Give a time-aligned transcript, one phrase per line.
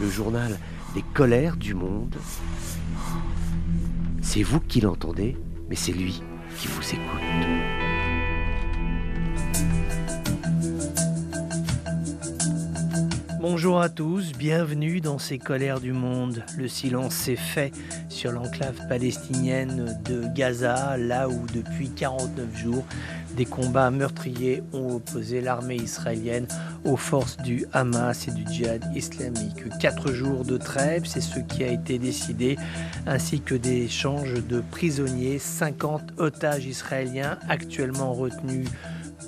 [0.00, 0.58] le journal
[0.94, 2.16] des colères du monde.
[4.20, 5.36] C'est vous qui l'entendez,
[5.68, 6.22] mais c'est lui
[6.56, 7.22] qui vous écoute.
[13.40, 16.44] Bonjour à tous, bienvenue dans ces colères du monde.
[16.56, 17.72] Le silence s'est fait
[18.22, 22.84] sur l'enclave palestinienne de Gaza, là où depuis 49 jours,
[23.36, 26.46] des combats meurtriers ont opposé l'armée israélienne
[26.84, 29.76] aux forces du Hamas et du djihad islamique.
[29.80, 32.58] Quatre jours de trêve, c'est ce qui a été décidé,
[33.08, 38.68] ainsi que des échanges de prisonniers, 50 otages israéliens actuellement retenus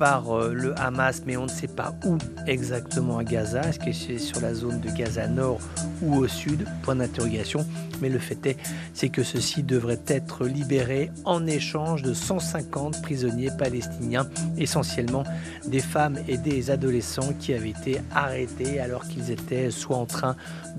[0.00, 3.60] par euh, le Hamas, mais on ne sait pas où exactement à Gaza.
[3.60, 5.60] Est-ce que c'est sur la zone de Gaza Nord
[6.00, 6.64] ou au sud?
[6.82, 7.66] Point d'interrogation.
[8.00, 8.56] Mais le fait est,
[8.94, 15.24] c'est que ceux-ci devraient être libérés en échange de 150 prisonniers palestiniens, essentiellement
[15.66, 20.34] des femmes et des adolescents qui avaient été arrêtés alors qu'ils étaient soit en train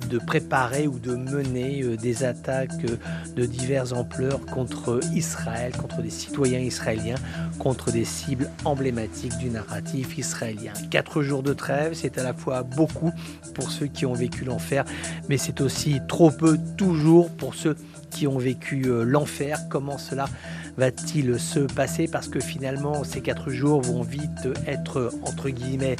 [0.09, 2.98] de préparer ou de mener euh, des attaques euh,
[3.35, 7.18] de diverses ampleurs contre Israël, contre des citoyens israéliens,
[7.59, 10.73] contre des cibles emblématiques du narratif israélien.
[10.90, 13.12] Quatre jours de trêve, c'est à la fois beaucoup
[13.53, 14.85] pour ceux qui ont vécu l'enfer,
[15.29, 17.76] mais c'est aussi trop peu toujours pour ceux
[18.09, 19.59] qui ont vécu euh, l'enfer.
[19.70, 20.26] Comment cela
[20.77, 22.07] va-t-il se passer?
[22.07, 25.98] Parce que finalement, ces quatre jours vont vite être, entre guillemets,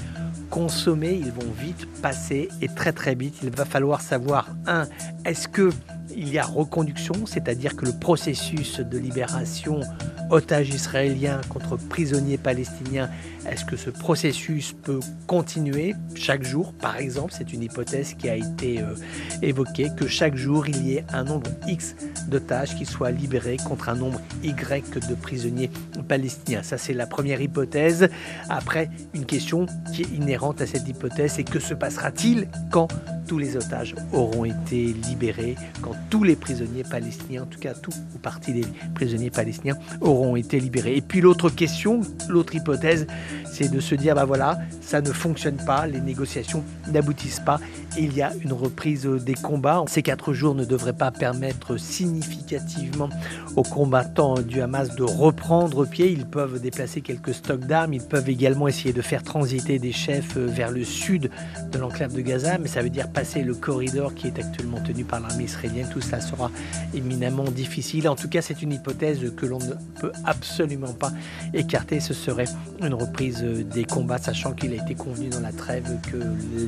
[0.50, 3.36] consommés, ils vont vite passer et très très vite.
[3.44, 4.88] Il va falloir savoir, un,
[5.25, 5.70] est-ce que
[6.16, 9.81] il y a reconduction, c'est-à-dire que le processus de libération
[10.30, 13.09] otages israéliens contre prisonniers palestiniens,
[13.50, 16.73] est-ce que ce processus peut continuer chaque jour?
[16.73, 18.95] Par exemple, c'est une hypothèse qui a été euh,
[19.42, 21.95] évoquée, que chaque jour il y ait un nombre X
[22.28, 25.72] d'otages qui soient libérés contre un nombre Y de prisonniers
[26.08, 26.64] palestiniens.
[26.64, 28.09] Ça, c'est la première hypothèse.
[28.50, 32.88] Après, une question qui est inhérente à cette hypothèse, c'est que se passera-t-il quand
[33.32, 37.94] tous les otages auront été libérés, quand tous les prisonniers palestiniens, en tout cas tout
[38.14, 40.97] ou partie des prisonniers palestiniens, auront été libérés.
[40.97, 43.08] Et puis l'autre question, l'autre hypothèse,
[43.50, 46.62] c'est de se dire, bah voilà, ça ne fonctionne pas, les négociations
[46.92, 47.62] n'aboutissent pas,
[47.97, 49.84] il y a une reprise des combats.
[49.88, 53.09] Ces quatre jours ne devraient pas permettre significativement
[53.56, 56.12] aux combattants du Hamas de reprendre pied.
[56.12, 60.36] Ils peuvent déplacer quelques stocks d'armes, ils peuvent également essayer de faire transiter des chefs
[60.36, 61.30] vers le sud
[61.72, 65.04] de l'enclave de Gaza, mais ça veut dire passer le corridor qui est actuellement tenu
[65.04, 65.88] par l'armée israélienne.
[65.94, 66.50] Tout cela sera
[66.92, 68.09] éminemment difficile.
[68.09, 71.12] En tout cas, c'est une hypothèse que l'on ne peut absolument pas
[71.54, 72.00] écarter.
[72.00, 72.48] Ce serait
[72.81, 76.18] une reprise des combats, sachant qu'il a été convenu dans la trêve que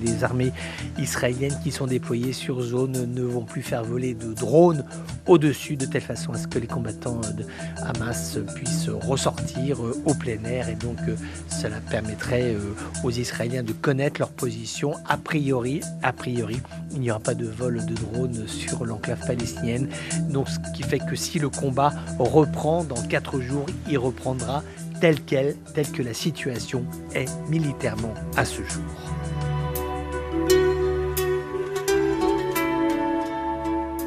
[0.05, 0.51] les armées
[0.99, 4.85] israéliennes qui sont déployées sur zone ne vont plus faire voler de drones
[5.25, 7.45] au-dessus de telle façon à ce que les combattants de
[7.81, 10.99] Hamas puissent ressortir au plein air et donc
[11.47, 12.55] cela permettrait
[13.03, 15.81] aux Israéliens de connaître leur position a priori.
[16.03, 16.42] A priori,
[16.91, 19.89] il n'y aura pas de vol de drones sur l'enclave palestinienne.
[20.29, 24.63] Donc ce qui fait que si le combat reprend dans quatre jours, il reprendra
[24.99, 28.83] tel quel, tel que la situation est militairement à ce jour.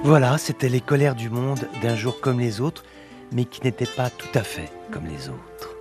[0.05, 2.85] Voilà, c'était les colères du monde d'un jour comme les autres,
[3.33, 5.77] mais qui n'étaient pas tout à fait comme les autres.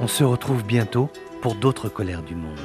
[0.00, 2.58] On se retrouve bientôt pour d'autres colères du monde.